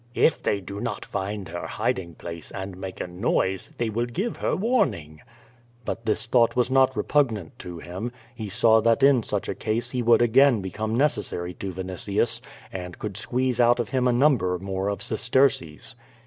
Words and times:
"If 0.15 0.41
they 0.41 0.61
do 0.61 0.79
not 0.81 1.05
find 1.05 1.47
her 1.49 1.67
hiding 1.67 2.15
place, 2.15 2.49
and 2.49 2.75
make 2.75 2.99
a 2.99 3.05
noise, 3.05 3.69
they 3.77 3.91
will 3.91 4.07
give 4.07 4.37
her 4.37 4.55
warning." 4.55 5.21
But 5.85 6.07
this 6.07 6.25
thought 6.25 6.55
was 6.55 6.71
not 6.71 6.97
repugnant 6.97 7.59
to 7.59 7.77
him. 7.77 8.11
He 8.33 8.49
saw 8.49 8.81
that 8.81 9.03
in 9.03 9.21
such 9.21 9.47
a 9.47 9.53
case 9.53 9.91
he 9.91 10.01
would 10.01 10.23
again 10.23 10.59
become 10.59 10.95
necessary 10.97 11.53
to 11.53 11.71
Vinitius, 11.71 12.41
and 12.73 12.97
could 12.97 13.15
squeeze 13.15 13.59
out 13.59 13.79
of 13.79 13.89
him 13.89 14.07
a 14.07 14.11
number 14.11 14.57
more 14.57 14.87
of 14.87 15.03
sesterces. 15.03 15.93